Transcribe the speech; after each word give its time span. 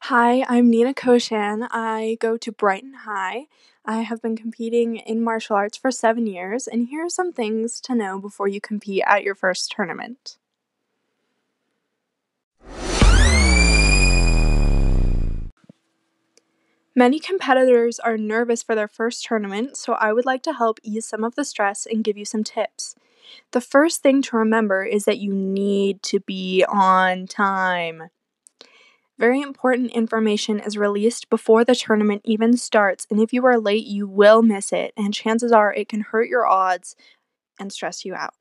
Hi, 0.00 0.44
I'm 0.48 0.70
Nina 0.70 0.94
Koshan. 0.94 1.68
I 1.70 2.16
go 2.20 2.36
to 2.36 2.50
Brighton 2.50 2.94
High. 3.04 3.46
I 3.84 4.02
have 4.02 4.22
been 4.22 4.36
competing 4.36 4.96
in 4.96 5.22
martial 5.22 5.56
arts 5.56 5.76
for 5.76 5.90
seven 5.90 6.26
years, 6.26 6.66
and 6.66 6.88
here 6.88 7.04
are 7.04 7.10
some 7.10 7.32
things 7.32 7.80
to 7.82 7.94
know 7.94 8.18
before 8.18 8.48
you 8.48 8.60
compete 8.60 9.02
at 9.06 9.22
your 9.22 9.34
first 9.34 9.70
tournament. 9.70 10.38
Many 16.94 17.20
competitors 17.20 17.98
are 17.98 18.18
nervous 18.18 18.62
for 18.62 18.74
their 18.74 18.88
first 18.88 19.24
tournament, 19.24 19.76
so 19.76 19.94
I 19.94 20.12
would 20.12 20.26
like 20.26 20.42
to 20.42 20.52
help 20.52 20.78
ease 20.82 21.06
some 21.06 21.24
of 21.24 21.36
the 21.36 21.44
stress 21.44 21.86
and 21.86 22.04
give 22.04 22.16
you 22.16 22.24
some 22.24 22.44
tips. 22.44 22.94
The 23.52 23.60
first 23.60 24.02
thing 24.02 24.20
to 24.22 24.36
remember 24.36 24.84
is 24.84 25.04
that 25.04 25.18
you 25.18 25.32
need 25.32 26.02
to 26.04 26.20
be 26.20 26.64
on 26.68 27.26
time. 27.26 28.10
Very 29.22 29.40
important 29.40 29.92
information 29.92 30.58
is 30.58 30.76
released 30.76 31.30
before 31.30 31.64
the 31.64 31.76
tournament 31.76 32.22
even 32.24 32.56
starts, 32.56 33.06
and 33.08 33.20
if 33.20 33.32
you 33.32 33.46
are 33.46 33.56
late, 33.56 33.86
you 33.86 34.08
will 34.08 34.42
miss 34.42 34.72
it, 34.72 34.92
and 34.96 35.14
chances 35.14 35.52
are 35.52 35.72
it 35.72 35.88
can 35.88 36.00
hurt 36.00 36.28
your 36.28 36.44
odds 36.44 36.96
and 37.56 37.72
stress 37.72 38.04
you 38.04 38.16
out. 38.16 38.34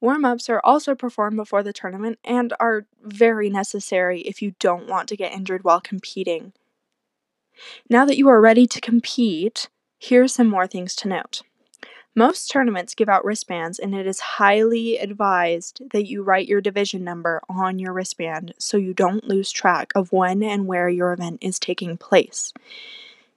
Warm 0.00 0.24
ups 0.24 0.48
are 0.48 0.62
also 0.64 0.94
performed 0.94 1.36
before 1.36 1.62
the 1.62 1.74
tournament 1.74 2.18
and 2.24 2.54
are 2.58 2.86
very 3.02 3.50
necessary 3.50 4.22
if 4.22 4.40
you 4.40 4.54
don't 4.58 4.88
want 4.88 5.10
to 5.10 5.16
get 5.16 5.32
injured 5.32 5.62
while 5.62 5.82
competing. 5.82 6.54
Now 7.90 8.06
that 8.06 8.16
you 8.16 8.28
are 8.28 8.40
ready 8.40 8.66
to 8.66 8.80
compete, 8.80 9.68
here 9.98 10.22
are 10.22 10.28
some 10.28 10.48
more 10.48 10.66
things 10.66 10.96
to 10.96 11.08
note. 11.08 11.42
Most 12.14 12.50
tournaments 12.50 12.94
give 12.94 13.08
out 13.08 13.24
wristbands, 13.24 13.78
and 13.78 13.94
it 13.94 14.06
is 14.06 14.20
highly 14.20 14.98
advised 14.98 15.80
that 15.92 16.06
you 16.06 16.22
write 16.22 16.46
your 16.46 16.60
division 16.60 17.02
number 17.02 17.40
on 17.48 17.78
your 17.78 17.94
wristband 17.94 18.52
so 18.58 18.76
you 18.76 18.92
don't 18.92 19.24
lose 19.24 19.50
track 19.50 19.92
of 19.94 20.12
when 20.12 20.42
and 20.42 20.66
where 20.66 20.90
your 20.90 21.14
event 21.14 21.38
is 21.40 21.58
taking 21.58 21.96
place. 21.96 22.52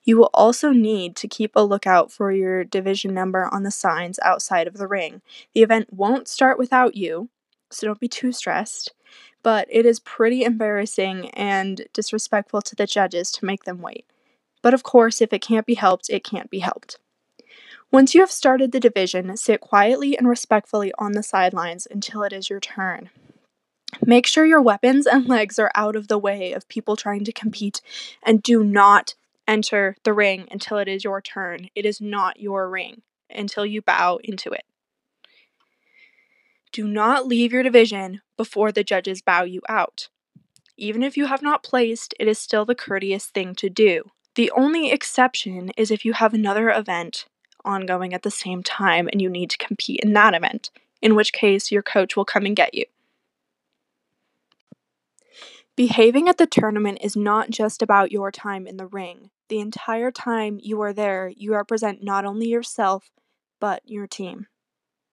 You 0.03 0.17
will 0.17 0.29
also 0.33 0.71
need 0.71 1.15
to 1.15 1.27
keep 1.29 1.55
a 1.55 1.63
lookout 1.63 2.11
for 2.11 2.33
your 2.33 2.65
division 2.65 3.13
number 3.13 3.47
on 3.49 3.63
the 3.63 3.71
signs 3.71 4.19
outside 4.19 4.67
of 4.67 4.75
the 4.75 4.87
ring. 4.87 5.21
The 5.53 5.63
event 5.63 5.93
won't 5.93 6.27
start 6.27 6.59
without 6.59 6.95
you, 6.95 7.29
so 7.71 7.87
don't 7.87 7.99
be 7.99 8.09
too 8.09 8.33
stressed, 8.33 8.93
but 9.41 9.69
it 9.71 9.85
is 9.85 10.01
pretty 10.01 10.43
embarrassing 10.43 11.29
and 11.29 11.87
disrespectful 11.93 12.61
to 12.63 12.75
the 12.75 12.85
judges 12.85 13.31
to 13.31 13.45
make 13.45 13.63
them 13.63 13.81
wait. 13.81 14.05
But 14.61 14.73
of 14.73 14.83
course, 14.83 15.21
if 15.21 15.31
it 15.31 15.41
can't 15.41 15.65
be 15.65 15.75
helped, 15.75 16.09
it 16.09 16.25
can't 16.25 16.49
be 16.49 16.59
helped. 16.59 16.99
Once 17.91 18.13
you 18.13 18.21
have 18.21 18.31
started 18.31 18.71
the 18.71 18.79
division, 18.79 19.35
sit 19.37 19.61
quietly 19.61 20.17
and 20.17 20.27
respectfully 20.27 20.91
on 20.97 21.13
the 21.13 21.23
sidelines 21.23 21.87
until 21.89 22.23
it 22.23 22.33
is 22.33 22.49
your 22.49 22.59
turn. 22.59 23.09
Make 24.05 24.27
sure 24.27 24.45
your 24.45 24.61
weapons 24.61 25.07
and 25.07 25.27
legs 25.27 25.57
are 25.59 25.71
out 25.75 25.95
of 25.95 26.07
the 26.07 26.17
way 26.17 26.51
of 26.51 26.67
people 26.67 26.95
trying 26.95 27.23
to 27.23 27.31
compete, 27.31 27.81
and 28.23 28.43
do 28.43 28.63
not 28.63 29.15
enter 29.47 29.95
the 30.03 30.13
ring 30.13 30.47
until 30.51 30.77
it 30.77 30.87
is 30.87 31.03
your 31.03 31.21
turn. 31.21 31.69
It 31.75 31.85
is 31.85 32.01
not 32.01 32.39
your 32.39 32.69
ring 32.69 33.03
until 33.29 33.65
you 33.65 33.81
bow 33.81 34.19
into 34.23 34.51
it. 34.51 34.65
Do 36.71 36.87
not 36.87 37.25
leave 37.25 37.53
your 37.53 37.63
division 37.63 38.21
before 38.35 38.71
the 38.71 38.83
judges 38.83 39.21
bow 39.21 39.43
you 39.43 39.61
out. 39.69 40.09
Even 40.77 41.03
if 41.03 41.15
you 41.15 41.27
have 41.27 41.41
not 41.41 41.63
placed, 41.63 42.13
it 42.19 42.27
is 42.27 42.37
still 42.37 42.65
the 42.65 42.75
courteous 42.75 43.27
thing 43.27 43.55
to 43.55 43.69
do. 43.69 44.11
The 44.35 44.51
only 44.51 44.91
exception 44.91 45.71
is 45.77 45.89
if 45.89 46.03
you 46.03 46.11
have 46.13 46.33
another 46.33 46.69
event 46.69 47.27
ongoing 47.65 48.13
at 48.13 48.23
the 48.23 48.31
same 48.31 48.63
time 48.63 49.09
and 49.11 49.21
you 49.21 49.29
need 49.29 49.49
to 49.49 49.57
compete 49.57 49.99
in 50.01 50.13
that 50.13 50.33
event, 50.33 50.69
in 51.01 51.15
which 51.15 51.33
case 51.33 51.71
your 51.71 51.83
coach 51.83 52.15
will 52.15 52.25
come 52.25 52.45
and 52.45 52.55
get 52.55 52.73
you. 52.73 52.85
Behaving 55.75 56.29
at 56.29 56.37
the 56.37 56.47
tournament 56.47 56.99
is 57.01 57.17
not 57.17 57.49
just 57.49 57.81
about 57.81 58.11
your 58.11 58.31
time 58.31 58.65
in 58.65 58.77
the 58.77 58.87
ring. 58.87 59.29
The 59.49 59.59
entire 59.59 60.09
time 60.09 60.57
you 60.61 60.81
are 60.81 60.93
there, 60.93 61.31
you 61.35 61.53
represent 61.53 62.01
not 62.01 62.23
only 62.23 62.47
yourself, 62.47 63.11
but 63.59 63.81
your 63.85 64.07
team. 64.07 64.47